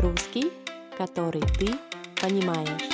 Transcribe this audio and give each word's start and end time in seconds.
Русский, 0.00 0.52
который 0.96 1.40
ты 1.40 1.76
понимаешь. 2.22 2.88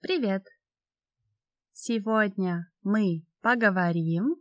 Привет! 0.00 0.44
Сегодня 1.70 2.68
мы 2.82 3.24
поговорим 3.42 4.34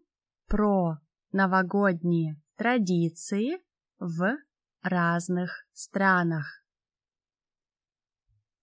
про 0.48 0.98
новогодние 1.32 2.42
традиции 2.56 3.62
в 4.00 4.36
разных 4.82 5.68
странах. 5.74 6.64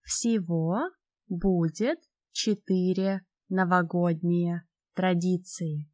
Всего 0.03 0.91
будет 1.29 2.01
четыре 2.33 3.21
новогодние 3.49 4.67
традиции. 4.95 5.94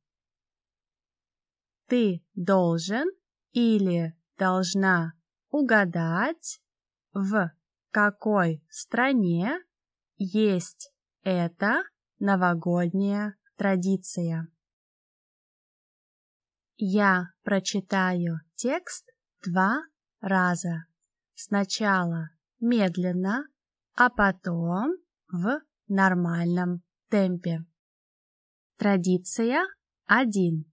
Ты 1.90 2.24
должен 2.36 3.10
или 3.50 4.16
должна 4.38 5.14
угадать, 5.50 6.62
в 7.12 7.50
какой 7.90 8.64
стране 8.68 9.58
есть 10.16 10.92
эта 11.24 11.82
новогодняя 12.20 13.34
традиция. 13.56 14.46
Я 16.76 17.32
прочитаю 17.42 18.38
текст 18.54 19.10
два 19.44 19.82
раза. 20.20 20.84
Сначала 21.34 22.28
медленно, 22.60 23.48
а 23.96 24.10
потом 24.10 24.92
в 25.26 25.60
нормальном 25.88 26.84
темпе. 27.08 27.64
Традиция 28.76 29.66
1. 30.06 30.69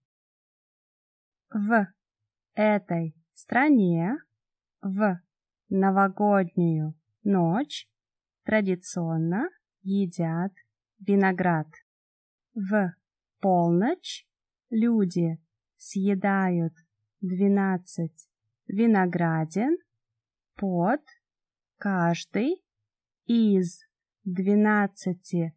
В 1.50 1.88
этой 2.56 3.16
стране 3.34 4.17
в 4.81 5.22
новогоднюю 5.70 6.94
ночь 7.23 7.89
традиционно 8.44 9.50
едят 9.81 10.52
виноград. 11.00 11.67
В 12.54 12.94
полночь 13.39 14.28
люди 14.70 15.39
съедают 15.78 16.73
12 17.22 18.11
виноградин 18.67 19.78
под 20.56 21.02
каждый 21.78 22.61
из 23.26 23.80
12 24.26 25.54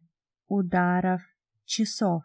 ударов 0.47 1.21
часов. 1.65 2.23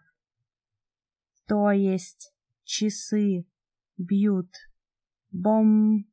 То 1.49 1.73
есть 1.73 2.33
часы 2.63 3.45
бьют 3.97 4.51
бом, 5.31 6.07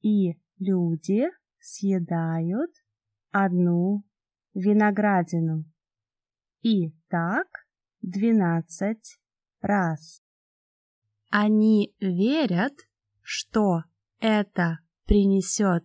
и 0.00 0.38
люди 0.58 1.24
съедают 1.58 2.70
одну 3.30 4.04
виноградину. 4.54 5.64
И 6.62 6.90
так 7.08 7.46
двенадцать 8.00 9.18
раз. 9.60 10.22
Они 11.30 11.94
верят, 12.00 12.74
что 13.20 13.82
это 14.20 14.78
принесет 15.04 15.84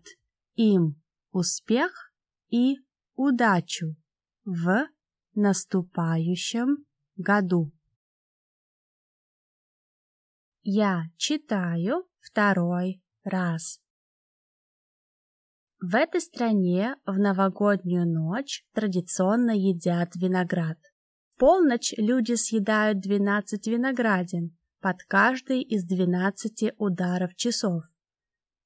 им 0.56 1.02
успех 1.32 2.14
и 2.50 2.78
удачу 3.16 3.95
в 4.45 4.88
наступающем 5.34 6.86
году. 7.17 7.72
Я 10.64 11.06
читаю 11.17 12.06
второй 12.20 13.02
раз. 13.23 13.80
В 15.80 15.95
этой 15.95 16.22
стране 16.22 16.98
в 17.04 17.17
новогоднюю 17.17 18.08
ночь 18.08 18.64
традиционно 18.76 19.52
едят 19.52 20.16
виноград. 20.16 20.77
В 21.33 21.39
полночь 21.39 21.94
люди 21.98 22.33
съедают 22.36 22.99
12 22.99 23.66
виноградин 23.66 24.55
под 24.82 24.98
каждый 25.08 25.64
из 25.64 25.83
12 25.83 26.73
ударов 26.78 27.33
часов. 27.36 27.83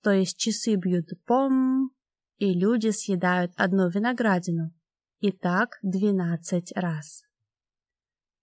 То 0.03 0.11
есть 0.11 0.37
часы 0.37 0.75
бьют 0.75 1.07
пом, 1.25 1.91
и 2.39 2.53
люди 2.53 2.89
съедают 2.89 3.53
одну 3.55 3.89
виноградину. 3.89 4.73
И 5.21 5.31
так 5.31 5.77
12 5.81 6.73
раз. 6.75 7.23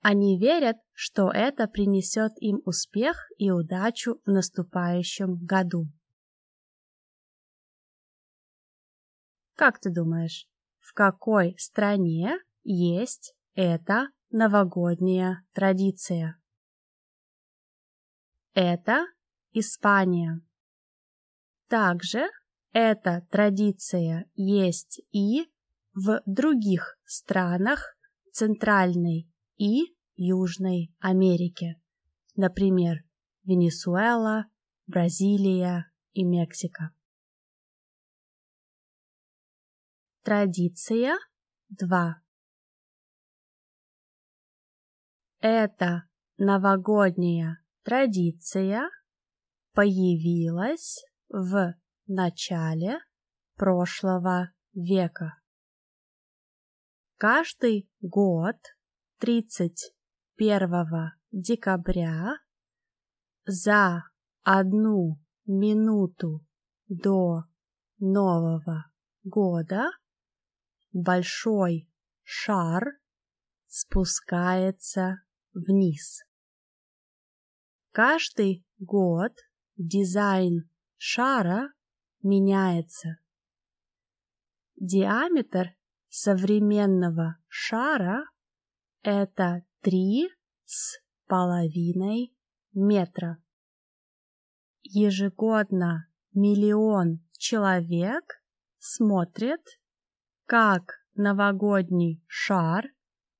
Они 0.02 0.36
верят, 0.36 0.78
что 0.92 1.30
это 1.32 1.68
принесет 1.68 2.32
им 2.38 2.60
успех 2.64 3.28
и 3.38 3.52
удачу 3.52 4.20
в 4.26 4.30
наступающем 4.32 5.36
году. 5.36 5.86
Как 9.54 9.78
ты 9.78 9.94
думаешь, 9.94 10.48
в 10.80 10.92
какой 10.92 11.54
стране 11.56 12.36
есть 12.64 13.36
эта 13.54 14.08
новогодняя 14.30 15.44
традиция? 15.52 16.36
Это 18.54 19.06
Испания. 19.52 20.40
Также 21.68 22.28
эта 22.72 23.24
традиция 23.30 24.28
есть 24.34 25.00
и 25.12 25.48
в 25.94 26.22
других 26.26 26.98
странах 27.04 27.96
Центральной 28.32 29.31
и 29.62 29.94
Южной 30.16 30.92
Америки, 30.98 31.80
например, 32.34 33.04
Венесуэла, 33.44 34.46
Бразилия 34.88 35.88
и 36.14 36.24
Мексика. 36.24 36.90
Традиция 40.24 41.16
2 41.68 42.22
Эта 45.38 46.08
новогодняя 46.38 47.64
традиция 47.84 48.90
появилась 49.74 51.04
в 51.28 51.74
начале 52.08 52.98
прошлого 53.54 54.52
века. 54.72 55.40
Каждый 57.16 57.88
год 58.00 58.56
31 59.22 61.12
декабря 61.30 62.40
за 63.44 64.02
одну 64.42 65.20
минуту 65.46 66.44
до 66.88 67.44
Нового 68.00 68.90
года 69.22 69.92
большой 70.92 71.88
шар 72.24 72.82
спускается 73.68 75.22
вниз. 75.54 76.24
Каждый 77.92 78.66
год 78.80 79.34
дизайн 79.76 80.68
шара 80.96 81.72
меняется. 82.24 83.18
Диаметр 84.74 85.76
современного 86.08 87.36
шара 87.46 88.31
это 89.02 89.64
три 89.80 90.28
с 90.64 91.00
половиной 91.26 92.34
метра. 92.72 93.42
Ежегодно 94.82 96.08
миллион 96.32 97.20
человек 97.32 98.42
смотрит, 98.78 99.60
как 100.46 101.04
новогодний 101.14 102.22
шар 102.26 102.84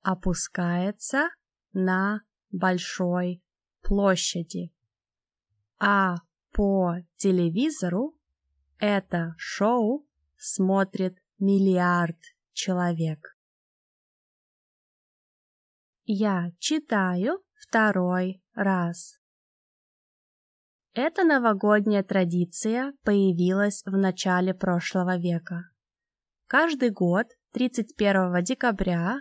опускается 0.02 1.28
на 1.72 2.22
большой 2.50 3.42
площади. 3.82 4.72
А 5.78 6.16
по 6.52 6.96
телевизору 7.16 8.16
это 8.78 9.34
шоу 9.38 10.06
смотрит 10.36 11.16
миллиард 11.38 12.18
человек. 12.52 13.36
Я 16.04 16.50
читаю 16.58 17.38
второй 17.54 18.42
раз. 18.54 19.20
Эта 20.94 21.22
новогодняя 21.22 22.02
традиция 22.02 22.92
появилась 23.04 23.84
в 23.86 23.96
начале 23.96 24.52
прошлого 24.52 25.16
века. 25.16 25.70
Каждый 26.48 26.90
год 26.90 27.28
31 27.52 28.42
декабря 28.42 29.20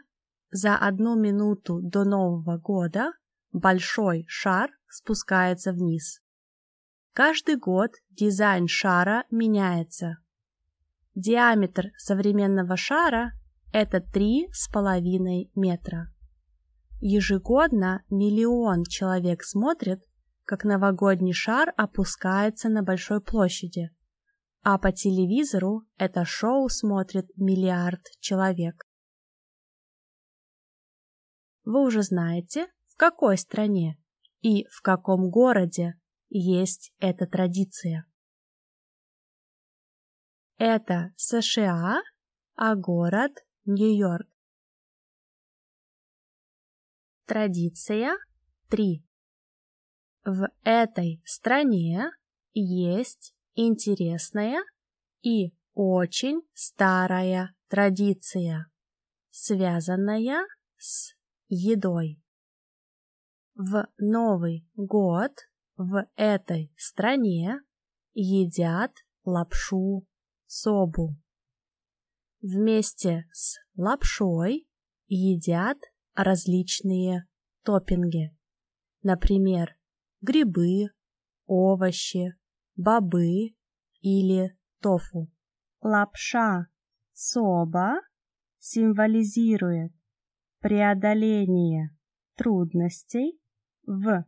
за 0.49 0.75
одну 0.75 1.15
минуту 1.15 1.79
до 1.83 2.03
Нового 2.03 2.57
года 2.57 3.11
большой 3.51 4.25
шар 4.27 4.71
спускается 4.87 5.73
вниз. 5.73 6.19
Каждый 7.13 7.57
год 7.57 7.91
дизайн 8.09 8.67
шара 8.67 9.25
меняется. 9.29 10.17
Диаметр 11.13 11.91
современного 11.97 12.75
шара– 12.75 13.33
это 13.71 13.99
3,5 13.99 15.51
метра. 15.53 16.11
Ежегодно 17.03 18.05
миллион 18.11 18.83
человек 18.83 19.43
смотрит, 19.43 20.03
как 20.45 20.63
новогодний 20.63 21.33
шар 21.33 21.73
опускается 21.75 22.69
на 22.69 22.83
большой 22.83 23.21
площади, 23.21 23.89
а 24.61 24.77
по 24.77 24.91
телевизору 24.91 25.81
это 25.97 26.25
шоу 26.25 26.69
смотрит 26.69 27.25
миллиард 27.37 28.01
человек. 28.19 28.85
Вы 31.63 31.83
уже 31.83 32.03
знаете, 32.03 32.67
в 32.87 32.95
какой 32.97 33.35
стране 33.39 33.97
и 34.41 34.65
в 34.65 34.83
каком 34.83 35.31
городе 35.31 35.95
есть 36.29 36.93
эта 36.99 37.25
традиция. 37.25 38.05
Это 40.59 41.13
США, 41.15 42.01
а 42.55 42.75
город 42.75 43.31
Нью-Йорк. 43.65 44.30
Традиция 47.31 48.17
3. 48.67 49.05
В 50.25 50.49
этой 50.65 51.21
стране 51.23 52.11
есть 52.53 53.33
интересная 53.55 54.61
и 55.21 55.53
очень 55.73 56.41
старая 56.51 57.55
традиция, 57.69 58.69
связанная 59.29 60.45
с 60.75 61.13
едой. 61.47 62.21
В 63.55 63.87
Новый 63.97 64.67
год 64.75 65.31
в 65.77 66.05
этой 66.17 66.73
стране 66.75 67.61
едят 68.13 68.91
лапшу 69.23 70.05
собу. 70.47 71.15
Вместе 72.41 73.25
с 73.31 73.55
лапшой 73.77 74.67
едят 75.07 75.77
различные 76.15 77.27
топпинги. 77.63 78.35
Например, 79.03 79.77
грибы, 80.21 80.91
овощи, 81.45 82.35
бобы 82.75 83.55
или 84.01 84.57
тофу. 84.79 85.31
Лапша 85.81 86.67
соба 87.13 88.01
символизирует 88.59 89.91
преодоление 90.59 91.89
трудностей 92.35 93.39
в 93.85 94.25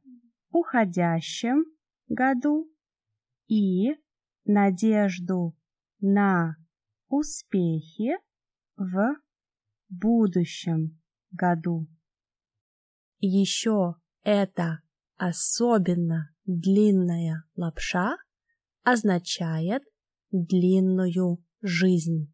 уходящем 0.49 1.65
году 2.07 2.71
и 3.47 3.95
надежду 4.45 5.55
на 5.99 6.55
успехи 7.07 8.17
в 8.75 9.15
будущем 9.89 10.99
году. 11.33 11.87
Еще 13.19 13.95
эта 14.23 14.81
особенно 15.17 16.29
длинная 16.45 17.43
лапша 17.55 18.17
означает 18.83 19.83
длинную 20.31 21.43
жизнь. 21.61 22.33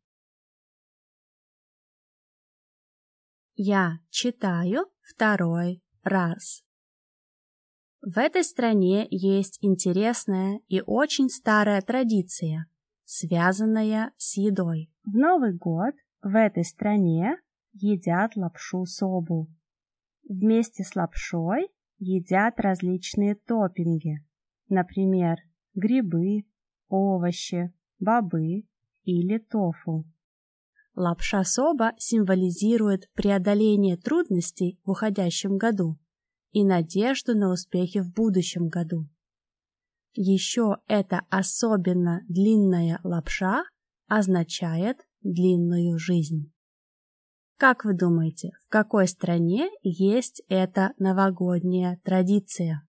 Я 3.56 4.00
читаю 4.10 4.86
второй 5.02 5.84
раз. 6.04 6.64
В 8.02 8.18
этой 8.18 8.44
стране 8.46 9.06
есть 9.12 9.58
интересная 9.62 10.62
и 10.70 10.82
очень 10.86 11.30
старая 11.30 11.82
традиция, 11.82 12.68
связанная 13.04 14.14
с 14.18 14.38
едой. 14.38 14.90
В 15.04 15.18
Новый 15.18 15.54
год 15.54 15.94
в 16.22 16.34
этой 16.36 16.64
стране 16.64 17.36
едят 17.74 18.36
лапшу 18.36 18.86
собу. 18.86 19.48
Вместе 20.28 20.84
с 20.84 20.96
лапшой 20.96 21.70
едят 21.98 22.60
различные 22.60 23.36
топпинги, 23.36 24.26
например, 24.68 25.38
грибы, 25.74 26.46
овощи, 26.88 27.74
бобы 28.00 28.64
или 29.04 29.38
тофу. 29.38 30.06
Лапша 30.96 31.44
соба 31.44 31.94
символизирует 31.98 33.10
преодоление 33.14 33.98
трудностей 33.98 34.80
в 34.84 34.92
уходящем 34.92 35.58
году 35.58 35.98
и 36.52 36.66
надежду 36.66 37.38
на 37.38 37.52
успехи 37.52 38.00
в 38.02 38.12
будущем 38.14 38.68
году. 38.68 39.08
Еще 40.14 40.78
эта 40.88 41.22
особенно 41.30 42.22
длинная 42.28 43.00
лапша 43.04 43.64
означает 44.08 44.98
длинную 45.22 45.98
жизнь. 46.00 46.52
Как 47.60 47.84
вы 47.84 47.94
думаете, 47.94 48.52
в 48.64 48.70
какой 48.70 49.06
стране 49.06 49.70
есть 49.84 50.42
эта 50.48 50.94
новогодняя 50.98 52.00
традиция? 52.06 52.88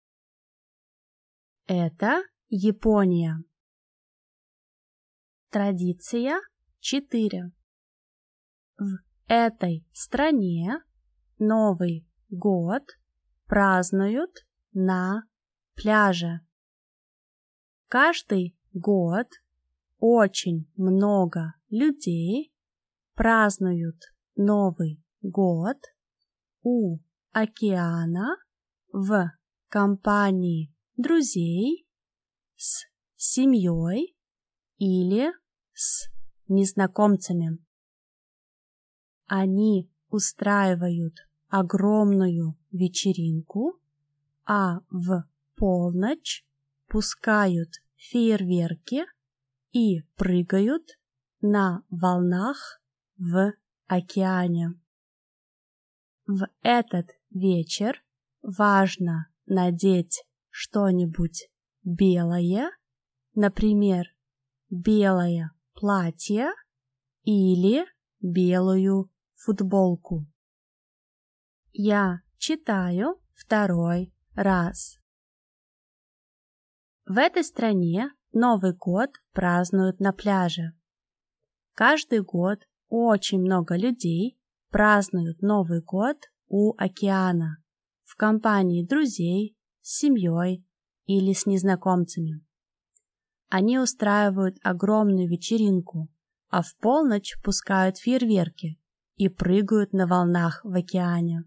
Это 1.67 2.23
Япония. 2.50 3.43
Традиция 5.49 6.43
4. 6.81 7.50
В 8.76 8.99
этой 9.26 9.87
стране 9.94 10.82
Новый 11.38 12.06
год 12.29 12.82
празднуют 13.47 14.47
на 14.75 15.23
пляже. 15.76 16.41
Каждый 17.88 18.55
год 18.75 19.29
очень 19.99 20.71
много 20.76 21.55
людей 21.71 22.53
празднуют 23.14 24.03
Новый 24.40 25.02
год 25.20 25.79
у 26.62 26.99
океана 27.32 28.37
в 28.93 29.32
компании 29.69 30.73
друзей, 30.96 31.88
с 32.55 32.87
семьей 33.17 34.17
или 34.76 35.32
с 35.73 36.08
незнакомцами. 36.46 37.58
Они 39.26 39.90
устраивают 40.08 41.17
огромную 41.49 42.56
вечеринку, 42.70 43.81
а 44.46 44.82
в 44.88 45.25
полночь 45.56 46.46
пускают 46.87 47.70
фейерверки 47.96 49.05
и 49.73 50.02
прыгают 50.14 50.96
на 51.40 51.82
волнах 51.90 52.81
в 53.17 53.52
океане. 53.88 54.75
В 56.26 56.46
этот 56.62 57.11
вечер 57.31 58.05
важно 58.43 59.29
надеть 59.46 60.25
что-нибудь 60.50 61.50
белое, 61.83 62.71
например, 63.35 64.07
белое 64.68 65.52
платье 65.73 66.50
или 67.23 67.87
белую 68.21 69.11
футболку. 69.35 70.26
Я 71.73 72.21
читаю 72.37 73.21
второй 73.35 74.12
раз. 74.35 74.99
В 77.07 77.16
этой 77.16 77.42
стране 77.42 78.11
Новый 78.33 78.75
год 78.75 79.11
празднуют 79.33 80.00
на 80.00 80.12
пляже. 80.12 80.75
Каждый 81.73 82.23
год 82.23 82.67
очень 82.88 83.40
много 83.40 83.76
людей 83.76 84.38
празднуют 84.71 85.42
Новый 85.42 85.83
год 85.83 86.16
у 86.49 86.75
океана 86.76 87.59
в 88.04 88.16
компании 88.16 88.87
друзей, 88.87 89.57
с 89.83 89.99
семьей 89.99 90.64
или 91.07 91.33
с 91.33 91.47
незнакомцами. 91.47 92.45
Они 93.49 93.78
устраивают 93.78 94.57
огромную 94.62 95.28
вечеринку, 95.28 96.09
а 96.49 96.62
в 96.62 96.75
полночь 96.76 97.37
пускают 97.42 97.99
фейерверки 97.99 98.80
и 99.16 99.28
прыгают 99.28 99.92
на 99.92 100.07
волнах 100.07 100.61
в 100.64 100.75
океане. 100.75 101.45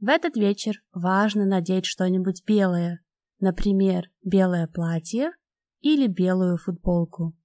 В 0.00 0.08
этот 0.08 0.36
вечер 0.36 0.82
важно 0.92 1.44
надеть 1.44 1.84
что-нибудь 1.84 2.44
белое, 2.46 3.00
например, 3.40 4.10
белое 4.24 4.66
платье 4.68 5.32
или 5.80 6.06
белую 6.06 6.56
футболку. 6.56 7.37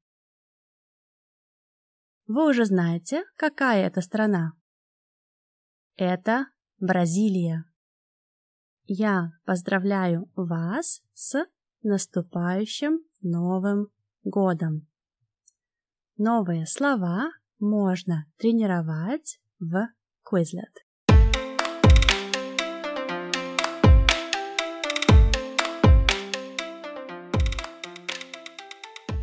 Вы 2.27 2.49
уже 2.49 2.65
знаете, 2.65 3.23
какая 3.35 3.85
это 3.85 4.01
страна. 4.01 4.53
Это 5.95 6.47
Бразилия. 6.79 7.65
Я 8.85 9.31
поздравляю 9.45 10.29
вас 10.35 11.01
с 11.13 11.45
наступающим 11.81 12.99
Новым 13.21 13.87
годом. 14.23 14.87
Новые 16.17 16.65
слова 16.65 17.31
можно 17.59 18.25
тренировать 18.37 19.39
в 19.59 19.87
Quizlet. 20.29 20.82